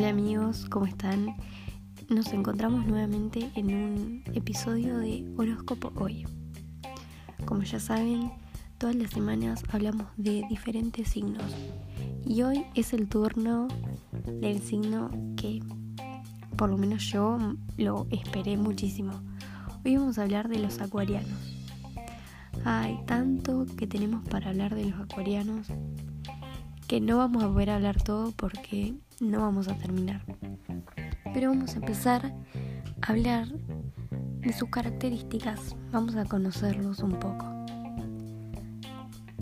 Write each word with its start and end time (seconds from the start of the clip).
amigos, 0.00 0.66
¿cómo 0.70 0.86
están? 0.86 1.36
Nos 2.08 2.32
encontramos 2.32 2.86
nuevamente 2.86 3.50
en 3.54 3.66
un 3.66 4.24
episodio 4.34 4.98
de 4.98 5.22
Horóscopo 5.36 5.92
Hoy. 6.00 6.26
Como 7.44 7.62
ya 7.62 7.78
saben, 7.78 8.32
todas 8.78 8.96
las 8.96 9.10
semanas 9.10 9.62
hablamos 9.70 10.06
de 10.16 10.44
diferentes 10.48 11.08
signos 11.08 11.44
y 12.24 12.42
hoy 12.42 12.64
es 12.74 12.94
el 12.94 13.06
turno 13.06 13.68
del 14.40 14.60
signo 14.62 15.10
que 15.36 15.60
por 16.56 16.70
lo 16.70 16.78
menos 16.78 17.04
yo 17.04 17.38
lo 17.76 18.06
esperé 18.10 18.56
muchísimo. 18.56 19.12
Hoy 19.84 19.98
vamos 19.98 20.18
a 20.18 20.22
hablar 20.22 20.48
de 20.48 20.58
los 20.58 20.80
acuarianos. 20.80 21.38
Hay 22.64 22.98
tanto 23.06 23.66
que 23.76 23.86
tenemos 23.86 24.26
para 24.26 24.50
hablar 24.50 24.74
de 24.74 24.86
los 24.86 25.00
acuarianos 25.00 25.68
que 26.88 27.00
no 27.00 27.18
vamos 27.18 27.44
a 27.44 27.48
poder 27.48 27.70
hablar 27.70 28.02
todo 28.02 28.32
porque 28.32 28.94
no 29.22 29.40
vamos 29.40 29.68
a 29.68 29.76
terminar. 29.76 30.22
Pero 31.32 31.50
vamos 31.50 31.74
a 31.74 31.78
empezar 31.78 32.34
a 33.00 33.10
hablar 33.10 33.46
de 33.48 34.52
sus 34.52 34.68
características. 34.68 35.76
Vamos 35.92 36.16
a 36.16 36.24
conocerlos 36.24 36.98
un 37.00 37.12
poco. 37.12 37.46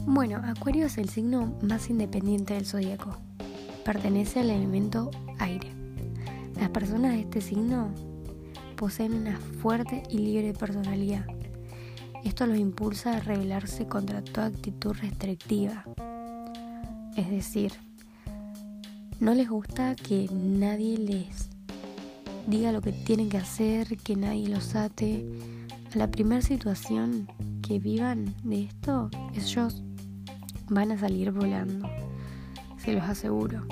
Bueno, 0.06 0.40
Acuario 0.44 0.86
es 0.86 0.98
el 0.98 1.08
signo 1.08 1.58
más 1.62 1.88
independiente 1.88 2.54
del 2.54 2.66
zodíaco. 2.66 3.16
Pertenece 3.84 4.40
al 4.40 4.50
elemento 4.50 5.10
aire. 5.38 5.72
Las 6.58 6.68
personas 6.70 7.12
de 7.12 7.20
este 7.20 7.40
signo 7.40 7.88
poseen 8.76 9.14
una 9.14 9.38
fuerte 9.62 10.02
y 10.10 10.18
libre 10.18 10.52
personalidad. 10.52 11.26
Esto 12.22 12.46
los 12.46 12.58
impulsa 12.58 13.16
a 13.16 13.20
rebelarse 13.20 13.86
contra 13.86 14.22
toda 14.22 14.48
actitud 14.48 14.92
restrictiva, 14.92 15.84
es 17.16 17.30
decir, 17.30 17.72
no 19.20 19.34
les 19.34 19.50
gusta 19.50 19.94
que 19.94 20.28
nadie 20.32 20.96
les 20.96 21.50
diga 22.46 22.72
lo 22.72 22.80
que 22.80 22.92
tienen 22.92 23.28
que 23.28 23.36
hacer, 23.36 23.98
que 23.98 24.16
nadie 24.16 24.48
los 24.48 24.74
ate. 24.74 25.26
A 25.94 25.98
la 25.98 26.10
primera 26.10 26.40
situación 26.40 27.28
que 27.60 27.78
vivan 27.78 28.34
de 28.42 28.64
esto, 28.64 29.10
ellos 29.34 29.82
van 30.70 30.92
a 30.92 30.98
salir 30.98 31.32
volando, 31.32 31.86
se 32.78 32.94
los 32.94 33.02
aseguro. 33.04 33.66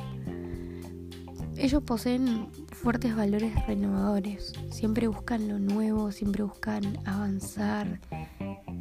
Ellos 1.56 1.82
poseen 1.82 2.48
fuertes 2.70 3.16
valores 3.16 3.54
renovadores, 3.66 4.52
siempre 4.70 5.08
buscan 5.08 5.48
lo 5.48 5.58
nuevo, 5.58 6.12
siempre 6.12 6.44
buscan 6.44 6.98
avanzar, 7.06 8.00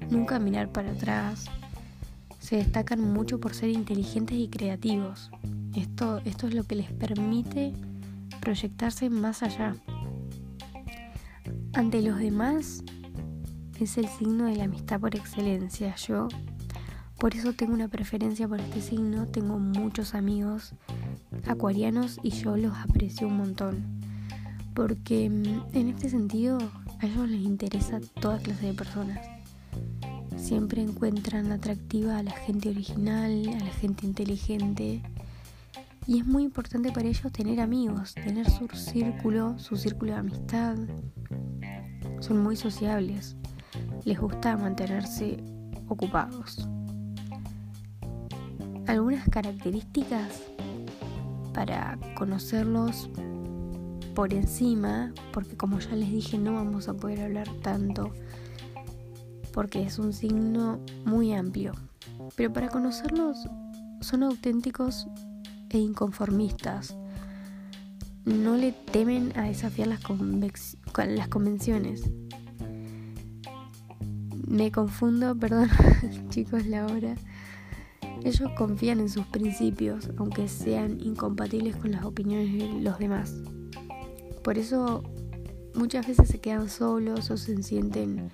nunca 0.10 0.38
mirar 0.38 0.72
para 0.72 0.92
atrás, 0.92 1.46
se 2.40 2.58
destacan 2.58 3.02
mucho 3.02 3.40
por 3.40 3.54
ser 3.54 3.70
inteligentes 3.70 4.38
y 4.38 4.50
creativos. 4.50 5.32
Esto, 5.78 6.22
esto 6.26 6.48
es 6.48 6.56
lo 6.56 6.64
que 6.64 6.74
les 6.74 6.92
permite 6.92 7.72
proyectarse 8.42 9.12
más 9.12 9.44
allá. 9.44 9.76
Ante 11.74 12.02
los 12.02 12.18
demás 12.18 12.84
es 13.80 14.00
el 14.00 14.08
signo 14.08 14.46
de 14.46 14.56
la 14.56 14.64
amistad 14.64 15.00
por 15.00 15.16
excelencia. 15.16 15.96
Yo 15.96 16.30
por 17.20 17.36
eso 17.36 17.54
tengo 17.54 17.76
una 17.76 17.90
preferencia 17.90 18.48
por 18.48 18.60
este 18.60 18.82
signo. 18.82 19.28
Tengo 19.28 19.60
muchos 19.60 20.16
amigos 20.16 20.74
acuarianos 21.46 22.20
y 22.24 22.32
yo 22.32 22.58
los 22.58 22.76
aprecio 22.76 23.28
un 23.28 23.38
montón. 23.38 23.86
Porque 24.74 25.30
mm, 25.30 25.76
en 25.78 25.90
este 25.90 26.10
sentido 26.10 26.58
a 27.00 27.06
ellos 27.06 27.30
les 27.30 27.42
interesa 27.42 28.00
toda 28.20 28.40
clase 28.40 28.66
de 28.66 28.74
personas. 28.74 29.20
Siempre 30.38 30.82
encuentran 30.82 31.52
atractiva 31.52 32.18
a 32.18 32.24
la 32.24 32.32
gente 32.32 32.70
original, 32.70 33.48
a 33.50 33.64
la 33.64 33.74
gente 33.74 34.08
inteligente. 34.08 35.04
Y 36.08 36.20
es 36.20 36.26
muy 36.26 36.44
importante 36.44 36.92
para 36.92 37.08
ellos 37.08 37.32
tener 37.34 37.60
amigos, 37.60 38.16
tener 38.16 38.50
su 38.50 38.68
círculo, 38.70 39.60
su 39.60 39.76
círculo 39.76 40.14
de 40.14 40.20
amistad. 40.20 40.78
Son 42.22 42.42
muy 42.42 42.56
sociables. 42.56 43.36
Les 44.06 44.18
gusta 44.18 44.56
mantenerse 44.56 45.38
ocupados. 45.90 46.68
Algunas 48.88 49.28
características 49.28 50.44
para 51.54 52.00
conocerlos 52.16 53.10
por 54.16 54.34
encima, 54.34 55.14
porque 55.34 55.58
como 55.58 55.80
ya 55.80 55.96
les 55.96 56.10
dije 56.10 56.38
no 56.38 56.54
vamos 56.54 56.88
a 56.88 56.94
poder 56.94 57.22
hablar 57.22 57.50
tanto 57.62 58.14
porque 59.58 59.82
es 59.82 59.98
un 59.98 60.14
signo 60.14 60.80
muy 61.04 61.34
amplio. 61.34 61.74
Pero 62.36 62.54
para 62.54 62.70
conocerlos 62.70 63.50
son 64.02 64.22
auténticos 64.22 65.08
e 65.70 65.78
inconformistas. 65.78 66.96
No 68.26 68.58
le 68.58 68.72
temen 68.72 69.32
a 69.36 69.44
desafiar 69.44 69.88
las, 69.88 70.02
las 71.08 71.28
convenciones. 71.28 72.10
Me 74.48 74.72
confundo, 74.72 75.36
perdón 75.40 75.70
chicos, 76.30 76.66
la 76.66 76.86
hora. 76.86 77.16
Ellos 78.24 78.50
confían 78.58 79.00
en 79.00 79.10
sus 79.10 79.26
principios, 79.28 80.10
aunque 80.18 80.48
sean 80.48 81.00
incompatibles 81.00 81.76
con 81.76 81.92
las 81.92 82.04
opiniones 82.04 82.52
de 82.54 82.82
los 82.82 83.00
demás. 83.00 83.34
Por 84.44 84.58
eso 84.58 85.04
muchas 85.76 86.08
veces 86.08 86.28
se 86.28 86.40
quedan 86.40 86.70
solos 86.70 87.30
o 87.30 87.38
se 87.38 87.62
sienten 87.64 88.32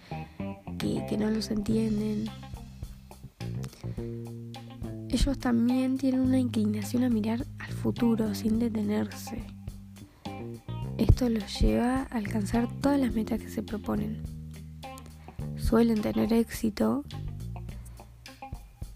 que, 0.77 1.17
no 1.17 1.29
los 1.29 1.51
entienden. 1.51 2.25
Ellos 5.13 5.37
también 5.37 5.99
tienen 5.99 6.21
una 6.21 6.39
inclinación 6.39 7.03
a 7.03 7.09
mirar 7.09 7.45
al 7.59 7.71
futuro 7.71 8.33
sin 8.33 8.57
detenerse. 8.57 9.43
Esto 10.97 11.29
los 11.29 11.59
lleva 11.61 11.99
a 11.99 12.17
alcanzar 12.17 12.67
todas 12.81 12.99
las 12.99 13.13
metas 13.13 13.39
que 13.39 13.47
se 13.47 13.61
proponen. 13.61 14.23
Suelen 15.55 16.01
tener 16.01 16.33
éxito 16.33 17.03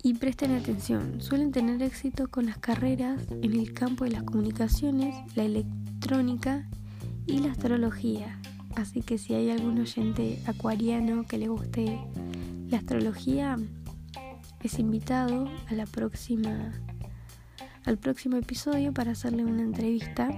y 0.02 0.16
presten 0.16 0.56
atención, 0.56 1.22
suelen 1.22 1.52
tener 1.52 1.84
éxito 1.84 2.28
con 2.30 2.48
las 2.48 2.58
carreras 2.58 3.22
en 3.44 3.54
el 3.54 3.74
campo 3.74 4.04
de 4.04 4.10
las 4.10 4.24
comunicaciones, 4.24 5.14
la 5.36 5.44
electrónica 5.44 6.68
y 7.28 7.42
la 7.42 7.52
astrología. 7.52 8.42
Así 8.76 9.04
que 9.04 9.20
si 9.20 9.36
hay 9.36 9.52
algún 9.52 9.80
oyente 9.80 10.42
acuariano 10.48 11.28
que 11.28 11.38
le 11.38 11.48
guste 11.48 12.00
la 12.70 12.78
astrología, 12.80 13.60
es 14.64 14.80
invitado 14.80 15.48
a 15.70 15.74
la 15.74 15.86
próxima 15.86 16.74
al 17.88 17.98
próximo 17.98 18.36
episodio 18.36 18.94
para 18.94 19.12
hacerle 19.12 19.46
una 19.46 19.62
entrevista. 19.62 20.30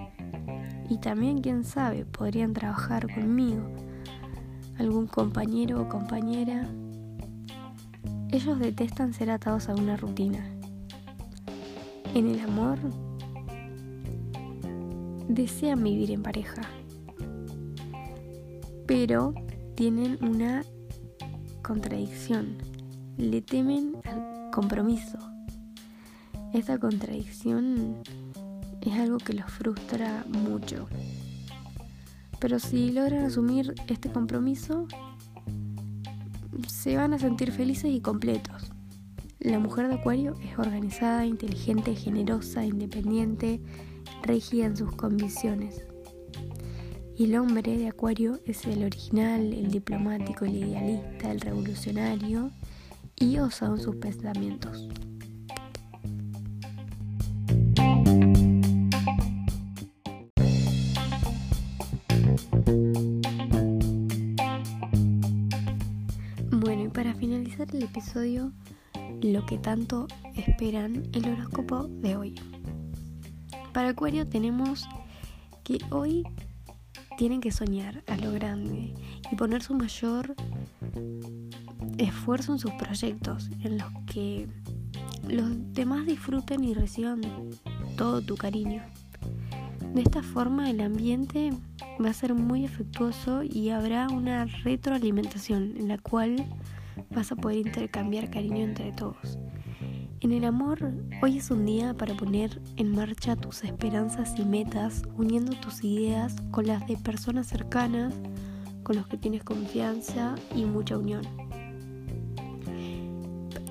Y 0.88 1.00
también 1.00 1.42
quién 1.42 1.64
sabe 1.64 2.06
podrían 2.06 2.54
trabajar 2.54 3.12
conmigo. 3.12 3.64
Algún 4.78 5.08
compañero 5.08 5.82
o 5.82 5.90
compañera. 5.90 6.70
Ellos 8.32 8.60
detestan 8.60 9.14
ser 9.14 9.32
atados 9.32 9.68
a 9.68 9.74
una 9.74 9.98
rutina. 9.98 10.46
En 12.14 12.28
el 12.28 12.40
amor 12.40 12.78
desean 15.28 15.84
vivir 15.84 16.12
en 16.12 16.22
pareja. 16.22 16.62
Pero 18.86 19.34
tienen 19.76 20.24
una 20.24 20.64
contradicción. 21.64 22.58
Le 23.18 23.42
temen 23.42 23.99
compromiso. 24.60 25.18
Esta 26.54 26.78
contradicción 26.78 27.96
es 28.82 29.00
algo 29.00 29.18
que 29.18 29.32
los 29.32 29.50
frustra 29.50 30.26
mucho. 30.28 30.86
Pero 32.42 32.60
si 32.60 32.92
logran 32.92 33.24
asumir 33.24 33.74
este 33.88 34.12
compromiso, 34.12 34.86
se 36.68 36.98
van 36.98 37.14
a 37.14 37.20
sentir 37.20 37.54
felices 37.54 37.90
y 37.90 38.02
completos. 38.02 38.70
La 39.40 39.60
mujer 39.60 39.88
de 39.88 39.94
Acuario 39.94 40.36
es 40.44 40.60
organizada, 40.60 41.26
inteligente, 41.26 41.96
generosa, 41.96 42.66
independiente, 42.66 43.62
rígida 44.24 44.66
en 44.66 44.76
sus 44.76 44.94
convicciones. 44.94 45.86
Y 47.18 47.26
el 47.26 47.38
hombre 47.38 47.78
de 47.78 47.88
Acuario 47.88 48.42
es 48.46 48.66
el 48.66 48.84
original, 48.84 49.54
el 49.54 49.72
diplomático, 49.72 50.44
el 50.44 50.58
idealista, 50.58 51.32
el 51.32 51.40
revolucionario 51.40 52.52
y 53.20 53.38
osado 53.38 53.78
sus 53.78 53.96
pensamientos. 53.98 54.88
Bueno, 66.52 66.84
y 66.84 66.88
para 66.90 67.14
finalizar 67.14 67.68
el 67.74 67.84
episodio, 67.84 68.52
lo 69.22 69.46
que 69.46 69.58
tanto 69.58 70.08
esperan 70.36 71.04
el 71.14 71.30
horóscopo 71.30 71.88
de 71.88 72.16
hoy. 72.16 72.36
Para 73.74 73.90
Acuario 73.90 74.28
tenemos 74.28 74.88
que 75.64 75.78
hoy 75.92 76.24
tienen 77.18 77.42
que 77.42 77.52
soñar 77.52 78.04
a 78.08 78.18
lo 78.18 78.32
grande 78.32 78.94
y 79.32 79.36
poner 79.36 79.62
su 79.62 79.74
mayor 79.74 80.36
esfuerzo 81.98 82.54
en 82.54 82.60
sus 82.60 82.72
proyectos, 82.72 83.50
en 83.64 83.78
los 83.78 83.88
que 84.06 84.48
los 85.28 85.50
demás 85.74 86.06
disfruten 86.06 86.64
y 86.64 86.74
reciban 86.74 87.22
todo 87.98 88.22
tu 88.22 88.36
cariño. 88.36 88.82
De 89.94 90.02
esta 90.02 90.22
forma 90.22 90.70
el 90.70 90.82
ambiente 90.82 91.52
va 92.04 92.10
a 92.10 92.14
ser 92.14 92.34
muy 92.34 92.66
afectuoso 92.66 93.44
y 93.44 93.70
habrá 93.70 94.08
una 94.08 94.46
retroalimentación 94.46 95.76
en 95.78 95.88
la 95.88 95.98
cual 95.98 96.46
vas 97.10 97.32
a 97.32 97.36
poder 97.36 97.66
intercambiar 97.66 98.30
cariño 98.30 98.64
entre 98.64 98.92
todos. 98.92 99.40
En 100.22 100.34
el 100.34 100.44
amor, 100.44 100.92
hoy 101.22 101.38
es 101.38 101.50
un 101.50 101.66
día 101.66 101.94
para 101.94 102.14
poner 102.14 102.62
en 102.76 102.92
marcha 102.92 103.36
tus 103.38 103.64
esperanzas 103.64 104.38
y 104.38 104.44
metas, 104.44 105.04
uniendo 105.18 105.54
tus 105.54 105.84
ideas 105.84 106.36
con 106.52 106.68
las 106.68 106.86
de 106.88 106.98
personas 106.98 107.48
cercanas, 107.48 108.14
con 108.84 108.98
los 108.98 109.08
que 109.08 109.18
tienes 109.18 109.44
confianza 109.44 110.36
y 110.54 110.66
mucha 110.66 110.98
unión. 110.98 111.22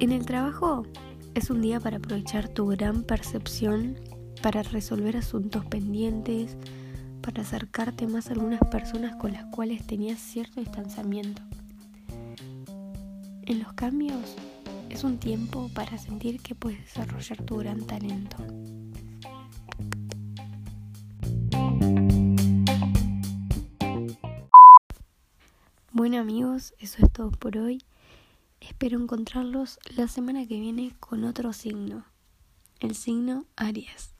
En 0.01 0.13
el 0.13 0.25
trabajo, 0.27 0.87
es 1.35 1.51
un 1.51 1.61
día 1.61 1.81
para 1.81 1.97
aprovechar 1.97 2.49
tu 2.49 2.69
gran 2.69 3.03
percepción 3.03 3.99
para 4.41 4.63
resolver 4.63 5.17
asuntos 5.17 5.67
pendientes, 5.67 6.57
para 7.21 7.43
acercarte 7.43 8.07
más 8.07 8.29
a 8.29 8.35
algunas 8.35 8.61
personas 8.71 9.17
con 9.17 9.33
las 9.33 9.45
cuales 9.47 9.85
tenías 9.89 10.21
cierto 10.21 10.61
distanciamiento. 10.61 11.43
En 13.47 13.59
los 13.61 13.73
cambios 13.73 14.37
es 14.89 15.03
un 15.03 15.19
tiempo 15.19 15.69
para 15.75 15.99
sentir 15.99 16.41
que 16.43 16.55
puedes 16.55 16.79
desarrollar 16.79 17.43
tu 17.43 17.57
gran 17.57 17.85
talento. 17.85 18.37
Bueno 25.91 26.21
amigos, 26.21 26.75
eso 26.79 27.05
es 27.05 27.13
todo 27.13 27.33
por 27.33 27.59
hoy. 27.59 27.83
Espero 28.61 28.99
encontrarlos 28.99 29.79
la 29.97 30.09
semana 30.09 30.47
que 30.47 30.59
viene 30.61 30.95
con 31.01 31.25
otro 31.25 31.53
signo, 31.53 32.05
el 32.81 32.95
signo 32.95 33.47
Aries. 33.57 34.15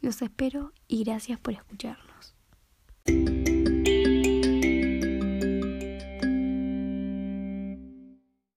Los 0.00 0.22
espero 0.22 0.72
y 0.88 1.04
gracias 1.04 1.38
por 1.40 1.54
escucharnos. 1.54 2.34